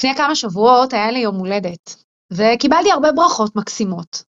לפני 0.00 0.14
כמה 0.14 0.34
שבועות 0.34 0.92
היה 0.92 1.10
לי 1.10 1.18
יום 1.18 1.36
הולדת, 1.36 1.96
וקיבלתי 2.32 2.92
הרבה 2.92 3.12
ברכות 3.12 3.56
מקסימות. 3.56 4.22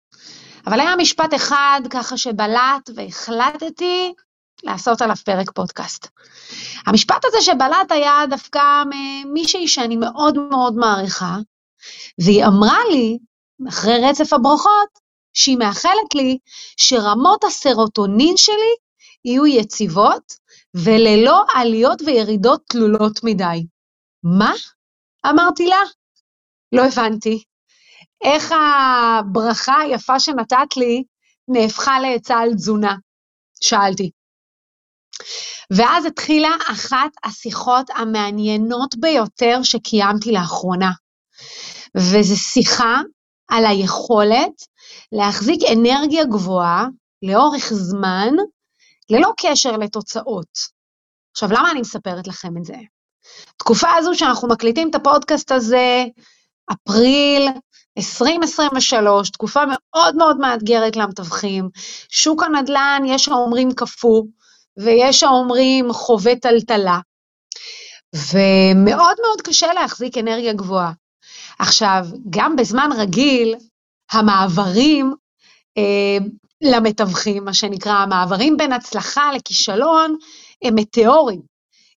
אבל 0.68 0.80
היה 0.80 0.96
משפט 0.96 1.34
אחד 1.34 1.82
ככה 1.90 2.18
שבלט 2.18 2.90
והחלטתי 2.96 4.14
לעשות 4.64 5.02
עליו 5.02 5.16
פרק 5.26 5.52
פודקאסט. 5.52 6.08
המשפט 6.86 7.26
הזה 7.26 7.42
שבלט 7.42 7.92
היה 7.92 8.24
דווקא 8.30 8.84
ממישהי 8.86 9.68
שאני 9.68 9.96
מאוד 9.96 10.38
מאוד 10.50 10.76
מעריכה, 10.76 11.38
והיא 12.20 12.46
אמרה 12.46 12.80
לי, 12.92 13.18
אחרי 13.70 14.10
רצף 14.10 14.34
הברכות, 14.34 14.90
שהיא 15.34 15.58
מאחלת 15.58 16.16
לי 16.16 16.38
שרמות 16.78 17.44
הסרוטונין 17.44 18.38
שלי 18.38 18.76
יהיו 19.26 19.46
יציבות 19.48 20.34
וללא 20.74 21.44
עליות 21.54 22.02
וירידות 22.06 22.62
תלולות 22.68 23.24
מדי. 23.24 23.66
מה? 24.24 24.54
אמרתי 25.30 25.66
לה. 25.66 25.82
לא 26.72 26.82
הבנתי. 26.86 27.44
איך 28.24 28.52
הברכה 28.52 29.82
היפה 29.82 30.20
שנתת 30.20 30.78
לי 30.78 31.04
נהפכה 31.48 32.00
לעצה 32.00 32.40
על 32.40 32.54
תזונה? 32.54 32.96
שאלתי. 33.62 34.12
ואז 35.78 36.06
התחילה 36.06 36.50
אחת 36.72 37.12
השיחות 37.24 37.90
המעניינות 37.96 38.96
ביותר 39.00 39.60
שקיימתי 39.64 40.32
לאחרונה, 40.32 40.92
וזו 41.98 42.38
שיחה 42.38 43.02
על 43.48 43.66
היכולת 43.66 44.54
להחזיק 45.12 45.60
אנרגיה 45.74 46.26
גבוהה 46.26 46.88
לאורך 47.22 47.74
זמן, 47.74 48.30
ללא 49.10 49.32
קשר 49.38 49.78
לתוצאות. 49.78 50.82
עכשיו, 51.32 51.50
למה 51.52 51.72
אני 51.72 51.82
מספרת 51.82 52.28
לכם 52.28 52.58
את 52.58 52.66
זה? 52.66 52.76
תקופה 53.58 53.90
הזו 53.98 54.12
שאנחנו 54.14 54.48
מקליטים 54.48 54.90
את 54.90 54.96
הפודקאסט 54.96 55.52
הזה, 55.52 56.06
אפריל 56.72 57.48
2023, 57.98 59.30
תקופה 59.30 59.64
מאוד 59.68 60.16
מאוד 60.16 60.38
מאתגרת 60.38 60.96
למתווכים. 60.96 61.70
שוק 62.10 62.44
הנדל"ן, 62.44 63.02
יש 63.06 63.28
האומרים 63.28 63.72
קפוא, 63.72 64.24
ויש 64.78 65.24
האומרים 65.24 65.94
חווה 65.94 66.36
טלטלה. 66.36 67.00
ומאוד 68.16 69.18
מאוד 69.22 69.42
קשה 69.44 69.74
להחזיק 69.74 70.18
אנרגיה 70.18 70.54
גבוהה. 70.54 70.92
עכשיו, 71.60 72.06
גם 72.30 72.56
בזמן 72.56 72.90
רגיל, 72.98 73.56
המעברים 74.12 75.14
אה, 75.78 76.18
למתווכים, 76.62 77.46
מה 77.46 77.54
שנקרא, 77.54 77.94
המעברים 77.94 78.58
בין 78.58 78.72
הצלחה 78.72 79.32
לכישלון, 79.34 80.16
הם 80.64 80.76
מטאורים. 80.76 81.51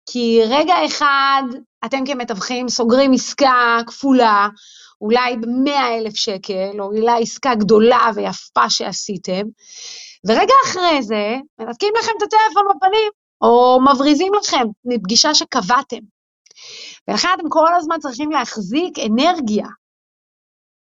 כי 0.05 0.41
רגע 0.49 0.75
אחד 0.85 1.43
אתם 1.85 2.05
כמתווכים 2.05 2.69
סוגרים 2.69 3.13
עסקה 3.13 3.77
כפולה, 3.87 4.47
אולי 5.01 5.35
ב-100 5.37 5.71
אלף 5.71 6.15
שקל, 6.15 6.71
או 6.79 6.85
אולי 6.85 7.21
עסקה 7.21 7.55
גדולה 7.55 8.09
ויפה 8.15 8.69
שעשיתם, 8.69 9.41
ורגע 10.27 10.53
אחרי 10.65 11.03
זה 11.03 11.35
מנתקים 11.59 11.93
לכם 11.99 12.11
את 12.17 12.21
הטלפון 12.21 12.63
בפנים, 12.75 13.11
או 13.41 13.79
מבריזים 13.81 14.33
לכם 14.33 14.63
מפגישה 14.85 15.33
שקבעתם. 15.33 15.99
ולכן 17.07 17.27
אתם 17.35 17.49
כל 17.49 17.75
הזמן 17.75 17.99
צריכים 17.99 18.31
להחזיק 18.31 18.99
אנרגיה. 18.99 19.67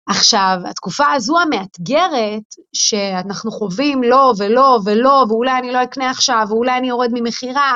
עכשיו, 0.10 0.58
התקופה 0.70 1.12
הזו 1.14 1.40
המאתגרת, 1.40 2.56
שאנחנו 2.74 3.52
חווים 3.52 4.04
לא 4.04 4.34
ולא 4.38 4.80
ולא, 4.86 5.26
ואולי 5.30 5.52
אני 5.60 5.72
לא 5.72 5.84
אקנה 5.84 6.10
עכשיו, 6.10 6.46
ואולי 6.50 6.78
אני 6.78 6.90
יורד 6.90 7.10
ממכירה, 7.14 7.74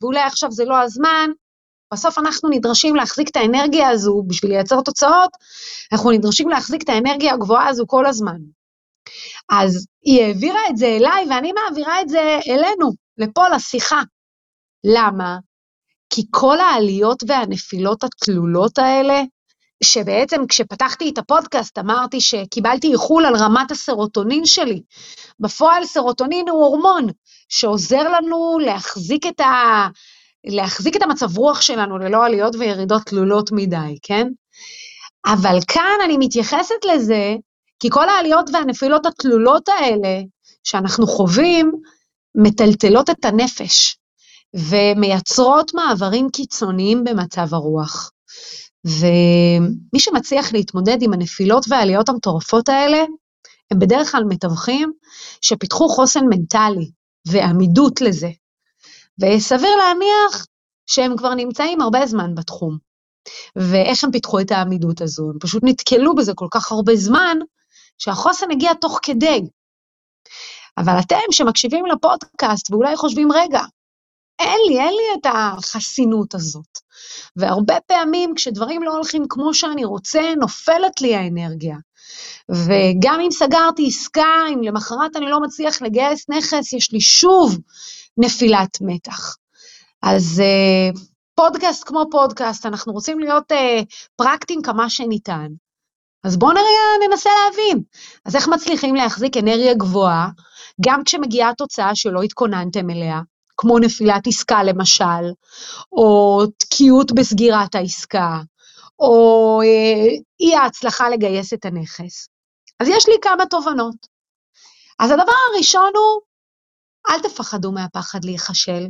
ואולי 0.00 0.20
עכשיו 0.20 0.50
זה 0.50 0.64
לא 0.64 0.82
הזמן, 0.82 1.30
בסוף 1.92 2.18
אנחנו 2.18 2.48
נדרשים 2.48 2.96
להחזיק 2.96 3.28
את 3.28 3.36
האנרגיה 3.36 3.88
הזו 3.88 4.22
בשביל 4.26 4.50
לייצר 4.50 4.80
תוצאות, 4.80 5.30
אנחנו 5.92 6.10
נדרשים 6.10 6.48
להחזיק 6.48 6.82
את 6.82 6.88
האנרגיה 6.88 7.34
הגבוהה 7.34 7.68
הזו 7.68 7.84
כל 7.86 8.06
הזמן. 8.06 8.38
אז 9.50 9.86
היא 10.02 10.22
העבירה 10.22 10.60
את 10.70 10.76
זה 10.76 10.86
אליי, 10.86 11.26
ואני 11.30 11.52
מעבירה 11.52 12.00
את 12.00 12.08
זה 12.08 12.38
אלינו, 12.48 12.90
לפה, 13.18 13.48
לשיחה. 13.48 14.02
למה? 14.84 15.38
כי 16.10 16.22
כל 16.30 16.60
העליות 16.60 17.22
והנפילות 17.26 18.04
התלולות 18.04 18.78
האלה, 18.78 19.22
שבעצם 19.84 20.46
כשפתחתי 20.48 21.10
את 21.10 21.18
הפודקאסט 21.18 21.78
אמרתי 21.78 22.20
שקיבלתי 22.20 22.92
איחול 22.92 23.26
על 23.26 23.36
רמת 23.36 23.70
הסרוטונין 23.70 24.46
שלי. 24.46 24.82
בפועל 25.40 25.84
סרוטונין 25.84 26.48
הוא 26.48 26.64
הורמון 26.64 27.06
שעוזר 27.48 28.02
לנו 28.02 28.58
להחזיק 28.58 29.26
את, 29.26 29.40
ה... 29.40 29.86
להחזיק 30.46 30.96
את 30.96 31.02
המצב 31.02 31.38
רוח 31.38 31.60
שלנו 31.60 31.98
ללא 31.98 32.24
עליות 32.24 32.54
וירידות 32.54 33.02
תלולות 33.02 33.52
מדי, 33.52 33.98
כן? 34.02 34.26
אבל 35.26 35.58
כאן 35.68 35.98
אני 36.04 36.16
מתייחסת 36.18 36.84
לזה, 36.94 37.34
כי 37.80 37.88
כל 37.90 38.08
העליות 38.08 38.50
והנפילות 38.52 39.06
התלולות 39.06 39.68
האלה 39.68 40.20
שאנחנו 40.64 41.06
חווים, 41.06 41.72
מטלטלות 42.34 43.10
את 43.10 43.24
הנפש, 43.24 43.96
ומייצרות 44.54 45.74
מעברים 45.74 46.28
קיצוניים 46.32 47.04
במצב 47.04 47.54
הרוח. 47.54 48.10
ומי 48.86 50.00
שמצליח 50.00 50.52
להתמודד 50.52 51.02
עם 51.02 51.12
הנפילות 51.12 51.64
והעליות 51.68 52.08
המטורפות 52.08 52.68
האלה, 52.68 53.04
הם 53.70 53.78
בדרך 53.78 54.12
כלל 54.12 54.24
מתווכים 54.28 54.92
שפיתחו 55.40 55.88
חוסן 55.88 56.24
מנטלי 56.30 56.90
ועמידות 57.26 58.00
לזה. 58.00 58.30
וסביר 59.22 59.76
להניח 59.76 60.46
שהם 60.86 61.16
כבר 61.16 61.34
נמצאים 61.34 61.80
הרבה 61.80 62.06
זמן 62.06 62.34
בתחום. 62.34 62.78
ואיך 63.56 64.04
הם 64.04 64.10
פיתחו 64.10 64.40
את 64.40 64.50
העמידות 64.50 65.00
הזו? 65.00 65.30
הם 65.30 65.38
פשוט 65.40 65.62
נתקלו 65.64 66.14
בזה 66.14 66.32
כל 66.34 66.48
כך 66.50 66.72
הרבה 66.72 66.96
זמן, 66.96 67.38
שהחוסן 67.98 68.50
הגיע 68.50 68.74
תוך 68.74 68.98
כדי. 69.02 69.40
אבל 70.78 70.92
אתם 71.00 71.16
שמקשיבים 71.30 71.86
לפודקאסט 71.86 72.70
ואולי 72.70 72.96
חושבים, 72.96 73.32
רגע, 73.32 73.60
אין 74.38 74.58
לי, 74.68 74.80
אין 74.80 74.94
לי 74.94 75.20
את 75.20 75.26
החסינות 75.34 76.34
הזאת. 76.34 76.78
והרבה 77.36 77.74
פעמים 77.86 78.34
כשדברים 78.34 78.82
לא 78.82 78.92
הולכים 78.92 79.24
כמו 79.28 79.54
שאני 79.54 79.84
רוצה, 79.84 80.34
נופלת 80.40 81.00
לי 81.00 81.14
האנרגיה. 81.14 81.76
וגם 82.50 83.20
אם 83.20 83.30
סגרתי 83.30 83.86
עסקה, 83.86 84.34
אם 84.54 84.62
למחרת 84.62 85.16
אני 85.16 85.26
לא 85.26 85.40
מצליח 85.40 85.82
לגייס 85.82 86.30
נכס, 86.30 86.72
יש 86.72 86.92
לי 86.92 87.00
שוב 87.00 87.58
נפילת 88.18 88.78
מתח. 88.80 89.36
אז 90.02 90.42
uh, 90.42 90.98
פודקאסט 91.34 91.84
כמו 91.86 92.04
פודקאסט, 92.10 92.66
אנחנו 92.66 92.92
רוצים 92.92 93.18
להיות 93.18 93.52
uh, 93.52 93.84
פרקטיים 94.16 94.62
כמה 94.62 94.90
שניתן. 94.90 95.48
אז 96.24 96.36
בואו 96.36 96.52
נראה, 96.52 97.08
ננסה 97.08 97.30
להבין. 97.44 97.82
אז 98.24 98.36
איך 98.36 98.48
מצליחים 98.48 98.94
להחזיק 98.94 99.36
אנרגיה 99.36 99.74
גבוהה, 99.74 100.28
גם 100.86 101.04
כשמגיעה 101.04 101.54
תוצאה 101.54 101.94
שלא 101.94 102.22
התכוננתם 102.22 102.90
אליה, 102.90 103.20
כמו 103.56 103.78
נפילת 103.78 104.26
עסקה 104.26 104.62
למשל, 104.62 105.32
או 105.92 106.40
תקיעות 106.58 107.12
בסגירת 107.12 107.74
העסקה, 107.74 108.40
או 108.98 109.60
אה, 109.64 110.16
אי 110.40 110.54
ההצלחה 110.54 111.08
לגייס 111.08 111.52
את 111.52 111.64
הנכס. 111.64 112.28
אז 112.80 112.88
יש 112.88 113.08
לי 113.08 113.14
כמה 113.22 113.46
תובנות. 113.46 113.96
אז 114.98 115.10
הדבר 115.10 115.32
הראשון 115.52 115.90
הוא, 115.94 116.22
אל 117.10 117.22
תפחדו 117.22 117.72
מהפחד 117.72 118.24
להיכשל. 118.24 118.86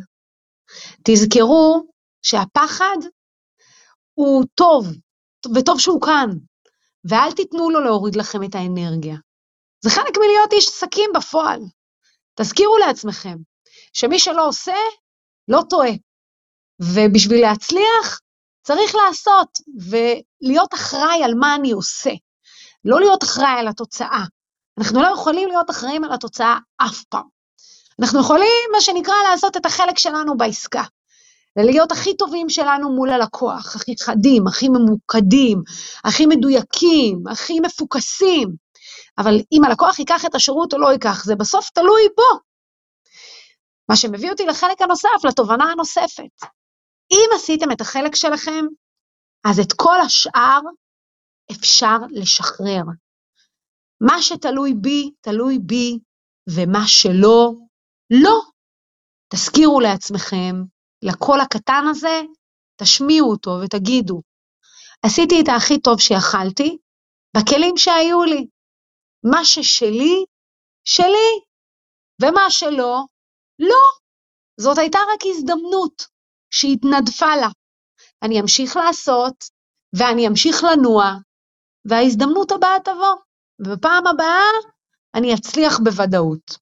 תזכרו 1.04 1.86
שהפחד 2.22 2.96
הוא 4.14 4.44
טוב, 4.54 4.86
וטוב 5.54 5.80
שהוא 5.80 6.00
כאן, 6.00 6.30
ואל 7.04 7.32
תיתנו 7.32 7.70
לו 7.70 7.80
להוריד 7.80 8.16
לכם 8.16 8.42
את 8.42 8.54
האנרגיה. 8.54 9.16
זה 9.84 9.90
חלק 9.90 10.16
מלהיות 10.18 10.52
איש 10.52 10.68
עסקים 10.68 11.10
בפועל. 11.14 11.60
תזכירו 12.34 12.78
לעצמכם 12.78 13.36
שמי 13.98 14.18
שלא 14.18 14.48
עושה, 14.48 14.76
לא 15.48 15.62
טועה. 15.70 15.90
ובשביל 16.80 17.40
להצליח, 17.40 18.20
צריך 18.62 18.94
לעשות 18.94 19.48
ולהיות 19.90 20.74
אחראי 20.74 21.24
על 21.24 21.34
מה 21.34 21.54
אני 21.54 21.70
עושה, 21.70 22.10
לא 22.84 23.00
להיות 23.00 23.24
אחראי 23.24 23.58
על 23.58 23.68
התוצאה. 23.68 24.24
אנחנו 24.78 25.02
לא 25.02 25.08
יכולים 25.14 25.48
להיות 25.48 25.70
אחראים 25.70 26.04
על 26.04 26.12
התוצאה 26.12 26.58
אף 26.76 27.02
פעם. 27.02 27.26
אנחנו 28.00 28.20
יכולים, 28.20 28.68
מה 28.72 28.80
שנקרא, 28.80 29.14
לעשות 29.30 29.56
את 29.56 29.66
החלק 29.66 29.98
שלנו 29.98 30.36
בעסקה. 30.36 30.82
ולהיות 31.58 31.92
הכי 31.92 32.16
טובים 32.16 32.48
שלנו 32.48 32.90
מול 32.90 33.10
הלקוח, 33.10 33.76
הכי 33.76 33.94
חדים, 34.02 34.46
הכי 34.46 34.68
ממוקדים, 34.68 35.62
הכי 36.04 36.26
מדויקים, 36.26 37.22
הכי 37.30 37.60
מפוקסים. 37.60 38.54
אבל 39.18 39.40
אם 39.52 39.64
הלקוח 39.64 39.98
ייקח 39.98 40.24
את 40.24 40.34
השירות 40.34 40.74
או 40.74 40.78
לא 40.78 40.92
ייקח, 40.92 41.24
זה 41.24 41.36
בסוף 41.36 41.70
תלוי 41.70 42.02
בו. 42.16 42.45
מה 43.88 43.96
שמביא 43.96 44.30
אותי 44.30 44.46
לחלק 44.46 44.82
הנוסף, 44.82 45.24
לתובנה 45.28 45.64
הנוספת. 45.64 46.46
אם 47.10 47.28
עשיתם 47.34 47.72
את 47.72 47.80
החלק 47.80 48.14
שלכם, 48.14 48.64
אז 49.50 49.60
את 49.60 49.72
כל 49.72 50.00
השאר 50.06 50.60
אפשר 51.52 51.96
לשחרר. 52.10 52.82
מה 54.00 54.22
שתלוי 54.22 54.74
בי, 54.74 55.10
תלוי 55.20 55.58
בי, 55.58 55.98
ומה 56.48 56.86
שלא, 56.86 57.52
לא. 58.10 58.40
תזכירו 59.32 59.80
לעצמכם, 59.80 60.54
לקול 61.02 61.40
הקטן 61.40 61.84
הזה, 61.90 62.22
תשמיעו 62.80 63.30
אותו 63.30 63.50
ותגידו, 63.64 64.22
עשיתי 65.02 65.40
את 65.40 65.48
הכי 65.56 65.80
טוב 65.80 66.00
שיכלתי, 66.00 66.78
בכלים 67.36 67.76
שהיו 67.76 68.24
לי. 68.24 68.46
מה 69.32 69.44
ששלי, 69.44 70.24
שלי, 70.84 71.30
ומה 72.22 72.50
שלא, 72.50 73.04
לא. 73.58 73.84
זאת 74.60 74.78
הייתה 74.78 74.98
רק 74.98 75.20
הזדמנות 75.24 76.06
שהתנדפה 76.50 77.36
לה. 77.36 77.48
אני 78.22 78.40
אמשיך 78.40 78.76
לעשות, 78.76 79.44
ואני 79.92 80.28
אמשיך 80.28 80.64
לנוע, 80.64 81.12
וההזדמנות 81.84 82.52
הבאה 82.52 82.80
תבוא, 82.84 83.14
ובפעם 83.58 84.06
הבאה 84.06 84.44
אני 85.14 85.34
אצליח 85.34 85.78
בוודאות. 85.78 86.58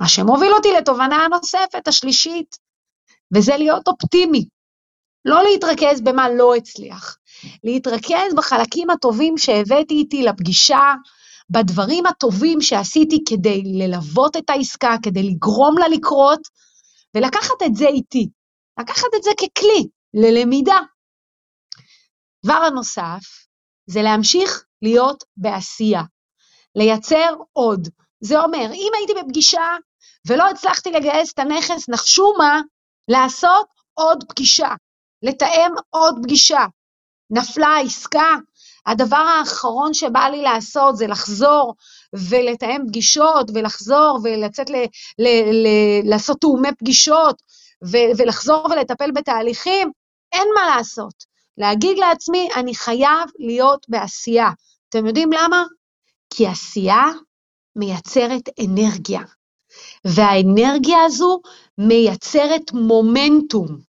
מה 0.00 0.08
שמוביל 0.08 0.52
אותי 0.52 0.68
לתובנה 0.78 1.16
הנוספת, 1.16 1.88
השלישית, 1.88 2.56
וזה 3.34 3.56
להיות 3.56 3.88
אופטימי. 3.88 4.48
לא 5.24 5.42
להתרכז 5.42 6.00
במה 6.00 6.28
לא 6.28 6.54
הצליח, 6.54 7.18
להתרכז 7.64 8.34
בחלקים 8.36 8.90
הטובים 8.90 9.38
שהבאתי 9.38 9.94
איתי 9.94 10.22
לפגישה, 10.22 10.94
בדברים 11.50 12.06
הטובים 12.06 12.60
שעשיתי 12.60 13.18
כדי 13.28 13.62
ללוות 13.64 14.36
את 14.36 14.50
העסקה, 14.50 14.96
כדי 15.02 15.22
לגרום 15.22 15.78
לה 15.78 15.88
לקרות, 15.88 16.40
ולקחת 17.14 17.62
את 17.66 17.74
זה 17.74 17.86
איתי, 17.86 18.28
לקחת 18.80 19.08
את 19.16 19.22
זה 19.22 19.30
ככלי 19.30 19.88
ללמידה. 20.14 20.78
דבר 22.44 22.54
הנוסף 22.54 23.46
זה 23.86 24.02
להמשיך 24.02 24.64
להיות 24.82 25.24
בעשייה, 25.36 26.02
לייצר 26.74 27.34
עוד. 27.52 27.88
זה 28.20 28.40
אומר, 28.40 28.66
אם 28.74 28.92
הייתי 28.98 29.12
בפגישה 29.22 29.66
ולא 30.28 30.50
הצלחתי 30.50 30.90
לגייס 30.90 31.32
את 31.32 31.38
הנכס, 31.38 31.88
נחשו 31.88 32.34
מה? 32.38 32.60
לעשות 33.08 33.66
עוד 33.94 34.24
פגישה, 34.28 34.68
לתאם 35.22 35.72
עוד 35.90 36.14
פגישה. 36.22 36.60
נפלה 37.30 37.68
העסקה, 37.68 38.36
הדבר 38.86 39.16
האחרון 39.16 39.94
שבא 39.94 40.28
לי 40.28 40.42
לעשות 40.42 40.96
זה 40.96 41.06
לחזור 41.06 41.74
ולתאם 42.30 42.82
פגישות, 42.88 43.50
ולחזור 43.54 44.18
ולצאת 44.24 44.70
ל, 44.70 44.76
ל, 45.18 45.28
ל, 45.52 45.68
לעשות 46.04 46.40
תאומי 46.40 46.68
פגישות, 46.78 47.42
ו, 47.84 47.96
ולחזור 48.18 48.66
ולטפל 48.70 49.10
בתהליכים, 49.10 49.90
אין 50.32 50.48
מה 50.54 50.76
לעשות. 50.76 51.24
להגיד 51.58 51.98
לעצמי, 51.98 52.48
אני 52.56 52.74
חייב 52.74 53.30
להיות 53.38 53.86
בעשייה. 53.88 54.50
אתם 54.88 55.06
יודעים 55.06 55.30
למה? 55.32 55.64
כי 56.30 56.46
עשייה 56.46 57.04
מייצרת 57.76 58.48
אנרגיה, 58.64 59.20
והאנרגיה 60.04 61.04
הזו 61.04 61.40
מייצרת 61.78 62.72
מומנטום. 62.72 63.85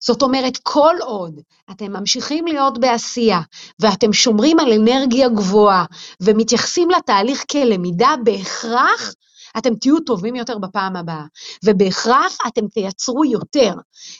זאת 0.00 0.22
אומרת, 0.22 0.58
כל 0.62 0.94
עוד 1.00 1.40
אתם 1.70 1.92
ממשיכים 1.92 2.46
להיות 2.46 2.80
בעשייה 2.80 3.40
ואתם 3.80 4.12
שומרים 4.12 4.60
על 4.60 4.72
אנרגיה 4.72 5.28
גבוהה 5.28 5.84
ומתייחסים 6.22 6.90
לתהליך 6.90 7.44
כלמידה, 7.50 8.14
בהכרח 8.24 9.14
אתם 9.58 9.74
תהיו 9.74 10.00
טובים 10.00 10.36
יותר 10.36 10.58
בפעם 10.58 10.96
הבאה, 10.96 11.24
ובהכרח 11.64 12.36
אתם 12.46 12.68
תייצרו 12.68 13.24
יותר. 13.24 13.74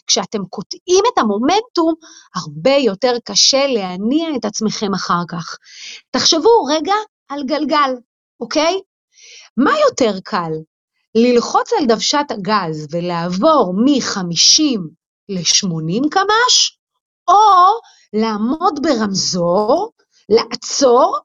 כשאתם 0.06 0.44
קוטעים 0.44 1.04
את 1.12 1.18
המומנטום, 1.18 1.94
הרבה 2.34 2.74
יותר 2.74 3.12
קשה 3.24 3.66
להניע 3.66 4.36
את 4.36 4.44
עצמכם 4.44 4.94
אחר 4.94 5.22
כך. 5.28 5.56
תחשבו 6.10 6.64
רגע 6.68 6.94
על 7.28 7.42
גלגל, 7.46 7.94
אוקיי? 8.40 8.80
מה 9.56 9.72
יותר 9.88 10.18
קל? 10.24 10.52
ללחוץ 11.14 11.72
על 11.78 11.86
דוושת 11.86 12.26
הגז 12.30 12.86
ולעבור 12.90 13.74
מ-50 13.84 14.99
ל-80 15.30 16.08
קמ"ש, 16.10 16.78
או 17.28 17.34
לעמוד 18.12 18.80
ברמזור, 18.82 19.92
לעצור, 20.28 21.18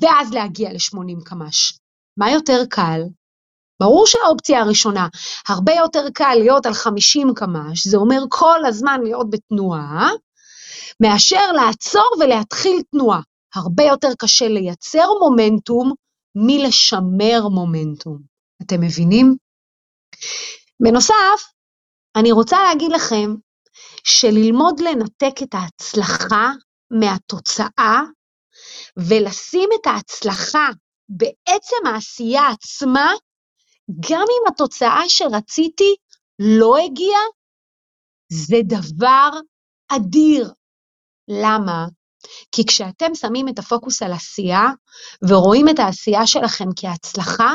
ואז 0.00 0.32
להגיע 0.32 0.72
ל-80 0.72 1.24
קמ"ש. 1.24 1.78
מה 2.16 2.30
יותר 2.30 2.62
קל? 2.70 3.00
ברור 3.80 4.06
שהאופציה 4.06 4.60
הראשונה, 4.60 5.08
הרבה 5.48 5.72
יותר 5.72 6.06
קל 6.14 6.34
להיות 6.34 6.66
על 6.66 6.74
50 6.74 7.34
קמ"ש, 7.36 7.86
זה 7.86 7.96
אומר 7.96 8.20
כל 8.28 8.64
הזמן 8.66 9.00
להיות 9.02 9.30
בתנועה, 9.30 10.10
מאשר 11.02 11.52
לעצור 11.52 12.10
ולהתחיל 12.20 12.82
תנועה. 12.90 13.20
הרבה 13.54 13.84
יותר 13.84 14.08
קשה 14.18 14.48
לייצר 14.48 15.06
מומנטום 15.20 15.92
מלשמר 16.34 17.48
מומנטום. 17.48 18.18
אתם 18.62 18.80
מבינים? 18.80 19.36
בנוסף, 20.82 21.52
אני 22.16 22.32
רוצה 22.32 22.62
להגיד 22.62 22.92
לכם 22.92 23.34
שללמוד 24.04 24.80
לנתק 24.80 25.42
את 25.42 25.54
ההצלחה 25.54 26.50
מהתוצאה 26.90 28.00
ולשים 28.96 29.68
את 29.80 29.86
ההצלחה 29.86 30.68
בעצם 31.08 31.86
העשייה 31.86 32.48
עצמה, 32.48 33.12
גם 34.10 34.20
אם 34.20 34.52
התוצאה 34.52 35.02
שרציתי 35.08 35.94
לא 36.38 36.76
הגיעה, 36.78 37.22
זה 38.32 38.56
דבר 38.64 39.30
אדיר. 39.88 40.52
למה? 41.28 41.86
כי 42.52 42.66
כשאתם 42.66 43.14
שמים 43.14 43.48
את 43.48 43.58
הפוקוס 43.58 44.02
על 44.02 44.12
עשייה 44.12 44.62
ורואים 45.28 45.68
את 45.68 45.78
העשייה 45.78 46.26
שלכם 46.26 46.68
כהצלחה, 46.76 47.54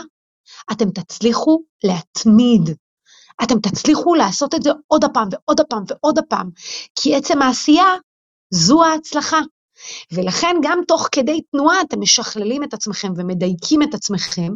אתם 0.71 0.91
תצליחו 0.91 1.63
להתמיד. 1.83 2.77
אתם 3.43 3.59
תצליחו 3.59 4.15
לעשות 4.15 4.55
את 4.55 4.63
זה 4.63 4.69
עוד 4.87 5.03
הפעם 5.03 5.27
ועוד 5.31 5.59
הפעם 5.59 5.83
ועוד 5.87 6.17
הפעם, 6.17 6.49
כי 6.95 7.15
עצם 7.15 7.41
העשייה 7.41 7.95
זו 8.53 8.83
ההצלחה. 8.83 9.39
ולכן 10.11 10.55
גם 10.61 10.79
תוך 10.87 11.07
כדי 11.11 11.41
תנועה 11.51 11.81
אתם 11.81 12.01
משכללים 12.01 12.63
את 12.63 12.73
עצמכם 12.73 13.13
ומדייקים 13.17 13.81
את 13.83 13.93
עצמכם, 13.93 14.53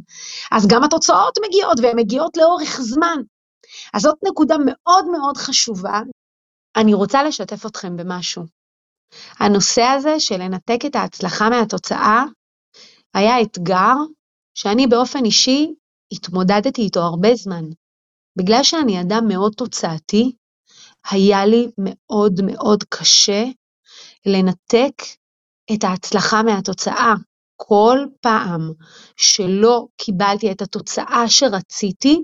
אז 0.51 0.67
גם 0.67 0.83
התוצאות 0.83 1.37
מגיעות, 1.47 1.79
והן 1.79 1.99
מגיעות 1.99 2.37
לאורך 2.37 2.81
זמן. 2.81 3.17
אז 3.93 4.01
זאת 4.01 4.17
נקודה 4.23 4.55
מאוד 4.65 5.05
מאוד 5.05 5.37
חשובה. 5.37 6.01
אני 6.75 6.93
רוצה 6.93 7.23
לשתף 7.23 7.65
אתכם 7.65 7.97
במשהו. 7.97 8.43
הנושא 9.39 9.83
הזה 9.83 10.19
של 10.19 10.37
לנתק 10.37 10.79
את 10.85 10.95
ההצלחה 10.95 11.49
מהתוצאה 11.49 12.23
היה 13.13 13.41
אתגר 13.41 13.95
שאני 14.55 14.87
באופן 14.87 15.25
אישי 15.25 15.73
התמודדתי 16.11 16.81
איתו 16.81 16.99
הרבה 16.99 17.35
זמן. 17.35 17.63
בגלל 18.35 18.63
שאני 18.63 19.01
אדם 19.01 19.27
מאוד 19.27 19.53
תוצאתי, 19.57 20.31
היה 21.11 21.45
לי 21.45 21.67
מאוד 21.77 22.39
מאוד 22.45 22.83
קשה 22.83 23.43
לנתק 24.25 25.03
את 25.73 25.83
ההצלחה 25.83 26.43
מהתוצאה. 26.43 27.13
כל 27.55 27.97
פעם 28.21 28.71
שלא 29.15 29.87
קיבלתי 29.97 30.51
את 30.51 30.61
התוצאה 30.61 31.23
שרציתי, 31.27 32.23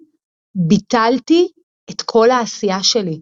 ביטלתי 0.55 1.47
את 1.91 2.01
כל 2.01 2.31
העשייה 2.31 2.83
שלי. 2.83 3.19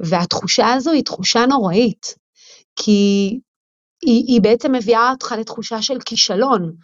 והתחושה 0.00 0.72
הזו 0.72 0.90
היא 0.90 1.04
תחושה 1.04 1.46
נוראית, 1.46 2.14
כי 2.76 3.30
היא, 4.02 4.24
היא 4.26 4.40
בעצם 4.40 4.72
מביאה 4.72 5.10
אותך 5.10 5.34
לתחושה 5.38 5.82
של 5.82 5.98
כישלון, 6.04 6.76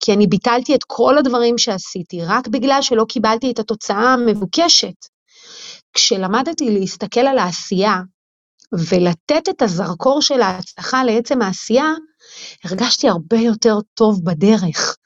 כי 0.00 0.12
אני 0.12 0.26
ביטלתי 0.26 0.74
את 0.74 0.84
כל 0.86 1.18
הדברים 1.18 1.58
שעשיתי 1.58 2.24
רק 2.24 2.48
בגלל 2.48 2.82
שלא 2.82 3.04
קיבלתי 3.08 3.50
את 3.50 3.58
התוצאה 3.58 4.12
המבוקשת. 4.12 4.94
כשלמדתי 5.94 6.70
להסתכל 6.70 7.20
על 7.20 7.38
העשייה 7.38 8.00
ולתת 8.72 9.48
את 9.50 9.62
הזרקור 9.62 10.22
של 10.22 10.42
ההצלחה 10.42 11.04
לעצם 11.04 11.42
העשייה, 11.42 11.92
הרגשתי 12.64 13.08
הרבה 13.08 13.36
יותר 13.36 13.74
טוב 13.94 14.24
בדרך, 14.24 14.96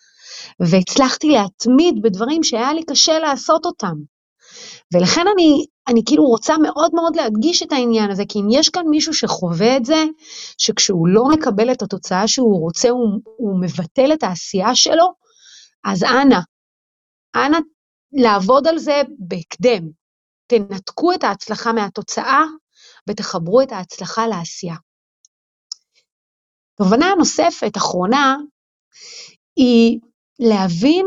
והצלחתי 0.60 1.28
להתמיד 1.28 2.02
בדברים 2.02 2.44
שהיה 2.44 2.72
לי 2.72 2.84
קשה 2.84 3.18
לעשות 3.18 3.66
אותם. 3.66 3.94
ולכן 4.94 5.24
אני, 5.34 5.66
אני 5.88 6.02
כאילו 6.06 6.24
רוצה 6.24 6.58
מאוד 6.58 6.94
מאוד 6.94 7.16
להדגיש 7.16 7.62
את 7.62 7.72
העניין 7.72 8.10
הזה, 8.10 8.22
כי 8.28 8.38
אם 8.38 8.48
יש 8.50 8.68
כאן 8.68 8.82
מישהו 8.90 9.14
שחווה 9.14 9.76
את 9.76 9.84
זה, 9.84 10.04
שכשהוא 10.58 11.08
לא 11.08 11.24
מקבל 11.24 11.72
את 11.72 11.82
התוצאה 11.82 12.28
שהוא 12.28 12.60
רוצה, 12.60 12.90
הוא, 12.90 13.20
הוא 13.36 13.60
מבטל 13.60 14.12
את 14.12 14.22
העשייה 14.22 14.74
שלו, 14.74 15.12
אז 15.84 16.04
אנא, 16.04 16.38
אנא 17.36 17.58
לעבוד 18.12 18.66
על 18.66 18.78
זה 18.78 19.02
בהקדם. 19.18 19.88
תנתקו 20.46 21.12
את 21.12 21.24
ההצלחה 21.24 21.72
מהתוצאה 21.72 22.42
ותחברו 23.08 23.62
את 23.62 23.72
ההצלחה 23.72 24.26
לעשייה. 24.26 24.76
תובנה 26.78 27.14
נוספת, 27.18 27.76
אחרונה, 27.76 28.36
היא 29.56 30.00
להבין 30.38 31.06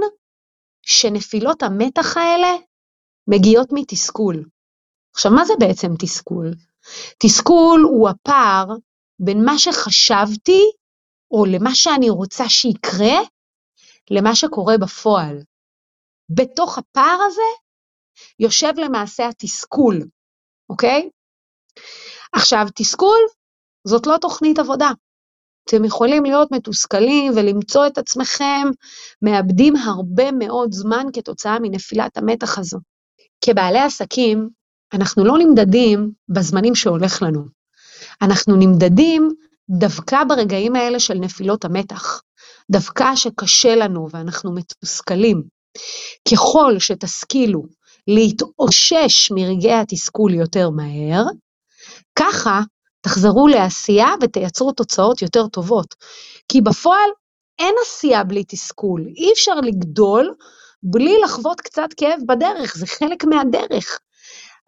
שנפילות 0.81 1.63
המתח 1.63 2.17
האלה 2.17 2.47
מגיעות 3.27 3.69
מתסכול. 3.71 4.45
עכשיו, 5.15 5.31
מה 5.31 5.45
זה 5.45 5.53
בעצם 5.59 5.87
תסכול? 5.99 6.53
תסכול 7.19 7.81
הוא 7.81 8.09
הפער 8.09 8.65
בין 9.19 9.45
מה 9.45 9.59
שחשבתי, 9.59 10.61
או 11.31 11.45
למה 11.45 11.75
שאני 11.75 12.09
רוצה 12.09 12.49
שיקרה, 12.49 13.17
למה 14.11 14.35
שקורה 14.35 14.77
בפועל. 14.77 15.43
בתוך 16.29 16.77
הפער 16.77 17.19
הזה 17.27 17.41
יושב 18.39 18.73
למעשה 18.77 19.29
התסכול, 19.29 19.99
אוקיי? 20.69 21.09
עכשיו, 22.33 22.65
תסכול 22.75 23.19
זאת 23.87 24.07
לא 24.07 24.17
תוכנית 24.21 24.59
עבודה. 24.59 24.91
אתם 25.65 25.85
יכולים 25.85 26.23
להיות 26.23 26.51
מתוסכלים 26.51 27.33
ולמצוא 27.35 27.87
את 27.87 27.97
עצמכם 27.97 28.67
מאבדים 29.21 29.75
הרבה 29.75 30.31
מאוד 30.31 30.71
זמן 30.71 31.05
כתוצאה 31.13 31.59
מנפילת 31.61 32.17
המתח 32.17 32.57
הזו. 32.59 32.77
כבעלי 33.45 33.79
עסקים, 33.79 34.49
אנחנו 34.93 35.25
לא 35.25 35.37
נמדדים 35.37 36.11
בזמנים 36.29 36.75
שהולך 36.75 37.21
לנו. 37.21 37.45
אנחנו 38.21 38.55
נמדדים 38.55 39.29
דווקא 39.69 40.23
ברגעים 40.23 40.75
האלה 40.75 40.99
של 40.99 41.13
נפילות 41.13 41.65
המתח, 41.65 42.21
דווקא 42.71 43.15
שקשה 43.15 43.75
לנו 43.75 44.07
ואנחנו 44.11 44.51
מתוסכלים. 44.51 45.43
ככל 46.31 46.75
שתשכילו 46.79 47.63
להתאושש 48.07 49.31
מרגעי 49.31 49.73
התסכול 49.73 50.33
יותר 50.33 50.69
מהר, 50.69 51.23
ככה 52.15 52.61
תחזרו 53.01 53.47
לעשייה 53.47 54.07
ותייצרו 54.21 54.71
תוצאות 54.71 55.21
יותר 55.21 55.47
טובות. 55.47 55.95
כי 56.49 56.61
בפועל 56.61 57.09
אין 57.59 57.75
עשייה 57.85 58.23
בלי 58.23 58.43
תסכול, 58.47 59.07
אי 59.15 59.33
אפשר 59.33 59.55
לגדול 59.55 60.33
בלי 60.89 61.17
לחוות 61.23 61.61
קצת 61.61 61.87
כאב 61.97 62.19
בדרך, 62.27 62.77
זה 62.77 62.87
חלק 62.87 63.23
מהדרך. 63.25 63.99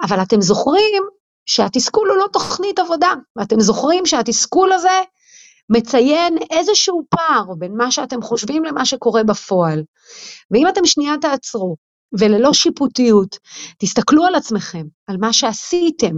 אבל 0.01 0.21
אתם 0.21 0.41
זוכרים 0.41 1.03
שהתסכול 1.45 2.09
הוא 2.09 2.17
לא 2.17 2.25
תוכנית 2.33 2.79
עבודה, 2.79 3.13
ואתם 3.35 3.59
זוכרים 3.59 4.05
שהתסכול 4.05 4.71
הזה 4.71 5.01
מציין 5.69 6.37
איזשהו 6.51 7.03
פער 7.09 7.43
בין 7.57 7.77
מה 7.77 7.91
שאתם 7.91 8.21
חושבים 8.21 8.63
למה 8.63 8.85
שקורה 8.85 9.23
בפועל. 9.23 9.83
ואם 10.51 10.67
אתם 10.67 10.85
שנייה 10.85 11.13
תעצרו, 11.21 11.75
וללא 12.19 12.53
שיפוטיות, 12.53 13.37
תסתכלו 13.79 14.25
על 14.25 14.35
עצמכם, 14.35 14.85
על 15.07 15.17
מה 15.17 15.33
שעשיתם, 15.33 16.15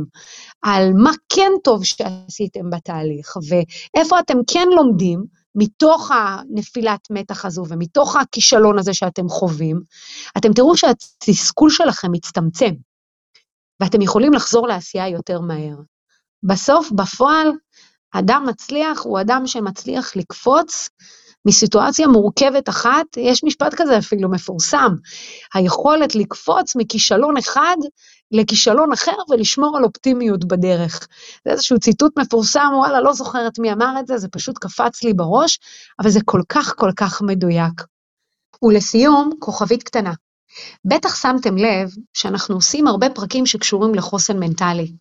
על 0.61 0.93
מה 1.03 1.11
כן 1.29 1.51
טוב 1.63 1.85
שעשיתם 1.85 2.69
בתהליך, 2.69 3.37
ואיפה 3.49 4.19
אתם 4.19 4.37
כן 4.47 4.67
לומדים 4.75 5.40
מתוך 5.55 6.11
הנפילת 6.11 7.07
מתח 7.11 7.45
הזו 7.45 7.63
ומתוך 7.69 8.15
הכישלון 8.15 8.79
הזה 8.79 8.93
שאתם 8.93 9.29
חווים, 9.29 9.81
אתם 10.37 10.53
תראו 10.53 10.77
שהתסכול 10.77 11.69
שלכם 11.69 12.11
מצטמצם, 12.11 12.71
ואתם 13.79 14.01
יכולים 14.01 14.33
לחזור 14.33 14.67
לעשייה 14.67 15.07
יותר 15.07 15.39
מהר. 15.39 15.75
בסוף, 16.43 16.91
בפועל, 16.91 17.51
אדם 18.11 18.45
מצליח 18.49 19.01
הוא 19.03 19.21
אדם 19.21 19.47
שמצליח 19.47 20.15
לקפוץ 20.15 20.89
מסיטואציה 21.45 22.07
מורכבת 22.07 22.69
אחת, 22.69 23.05
יש 23.17 23.43
משפט 23.43 23.73
כזה 23.77 23.97
אפילו 23.97 24.31
מפורסם, 24.31 24.95
היכולת 25.53 26.15
לקפוץ 26.15 26.75
מכישלון 26.75 27.37
אחד 27.37 27.77
לכישלון 28.31 28.91
אחר 28.91 29.15
ולשמור 29.29 29.77
על 29.77 29.83
אופטימיות 29.83 30.45
בדרך. 30.45 31.07
זה 31.45 31.51
איזשהו 31.51 31.79
ציטוט 31.79 32.19
מפורסם, 32.19 32.69
וואלה, 32.73 33.01
לא 33.01 33.13
זוכרת 33.13 33.59
מי 33.59 33.71
אמר 33.71 33.93
את 33.99 34.07
זה, 34.07 34.17
זה 34.17 34.27
פשוט 34.27 34.57
קפץ 34.57 35.03
לי 35.03 35.13
בראש, 35.13 35.59
אבל 35.99 36.09
זה 36.09 36.19
כל 36.25 36.41
כך 36.49 36.73
כל 36.77 36.91
כך 36.95 37.21
מדויק. 37.21 37.81
ולסיום, 38.63 39.29
כוכבית 39.39 39.83
קטנה. 39.83 40.13
בטח 40.85 41.15
שמתם 41.15 41.57
לב 41.57 41.89
שאנחנו 42.13 42.55
עושים 42.55 42.87
הרבה 42.87 43.09
פרקים 43.09 43.45
שקשורים 43.45 43.95
לחוסן 43.95 44.39
מנטלי. 44.39 44.93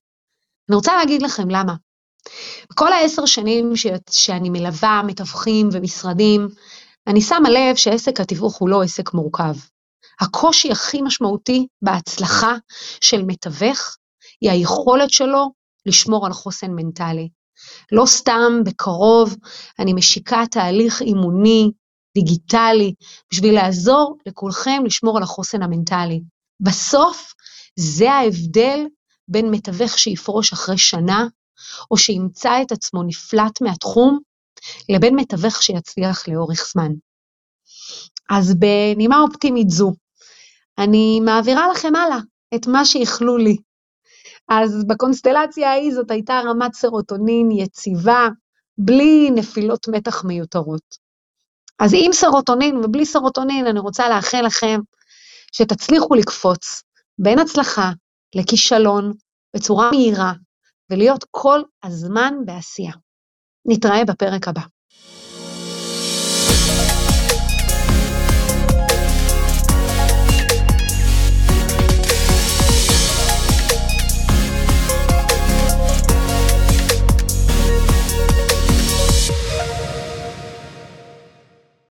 אני 0.68 0.76
רוצה 0.76 0.96
להגיד 0.96 1.22
לכם 1.22 1.50
למה. 1.50 1.74
בכל 2.70 2.92
העשר 2.92 3.26
שנים 3.26 3.76
ש... 3.76 3.86
שאני 4.10 4.50
מלווה 4.50 5.02
מתווכים 5.06 5.68
ומשרדים, 5.72 6.48
אני 7.06 7.20
שמה 7.20 7.50
לב 7.50 7.76
שעסק 7.76 8.20
התיווך 8.20 8.56
הוא 8.56 8.68
לא 8.68 8.82
עסק 8.82 9.14
מורכב. 9.14 9.54
הקושי 10.20 10.72
הכי 10.72 11.02
משמעותי 11.02 11.66
בהצלחה 11.82 12.54
של 13.00 13.22
מתווך 13.22 13.96
היא 14.40 14.50
היכולת 14.50 15.10
שלו 15.10 15.50
לשמור 15.86 16.26
על 16.26 16.32
חוסן 16.32 16.70
מנטלי. 16.70 17.28
לא 17.92 18.06
סתם 18.06 18.52
בקרוב 18.64 19.36
אני 19.78 19.92
משיקה 19.92 20.44
תהליך 20.50 21.02
אימוני, 21.02 21.70
דיגיטלי, 22.14 22.94
בשביל 23.32 23.54
לעזור 23.54 24.16
לכולכם 24.26 24.82
לשמור 24.84 25.16
על 25.16 25.22
החוסן 25.22 25.62
המנטלי. 25.62 26.22
בסוף 26.60 27.34
זה 27.78 28.12
ההבדל 28.12 28.86
בין 29.28 29.50
מתווך 29.50 29.98
שיפרוש 29.98 30.52
אחרי 30.52 30.78
שנה 30.78 31.26
או 31.90 31.96
שימצא 31.96 32.62
את 32.62 32.72
עצמו 32.72 33.02
נפלט 33.02 33.60
מהתחום, 33.60 34.18
לבין 34.88 35.16
מתווך 35.16 35.62
שיצליח 35.62 36.28
לאורך 36.28 36.66
זמן. 36.72 36.92
אז 38.30 38.54
בנימה 38.54 39.18
אופטימית 39.18 39.70
זו, 39.70 39.92
אני 40.78 41.20
מעבירה 41.20 41.68
לכם 41.68 41.96
הלאה 41.96 42.18
את 42.54 42.66
מה 42.66 42.84
שאיחלו 42.84 43.36
לי. 43.36 43.56
אז 44.48 44.84
בקונסטלציה 44.88 45.70
ההיא 45.70 45.94
זאת 45.94 46.10
הייתה 46.10 46.40
רמת 46.44 46.74
סרוטונין 46.74 47.50
יציבה, 47.50 48.28
בלי 48.78 49.30
נפילות 49.30 49.88
מתח 49.88 50.24
מיותרות. 50.24 51.10
אז 51.78 51.90
עם 51.94 52.12
סרוטונין 52.12 52.76
ובלי 52.76 53.06
סרוטונין, 53.06 53.66
אני 53.66 53.80
רוצה 53.80 54.08
לאחל 54.08 54.42
לכם 54.46 54.80
שתצליחו 55.52 56.14
לקפוץ 56.14 56.82
בין 57.18 57.38
הצלחה 57.38 57.90
לכישלון 58.34 59.12
בצורה 59.56 59.90
מהירה, 59.90 60.32
ולהיות 60.90 61.24
כל 61.30 61.60
הזמן 61.82 62.34
בעשייה. 62.44 62.92
נתראה 63.66 64.04
בפרק 64.04 64.48
הבא. 64.48 64.62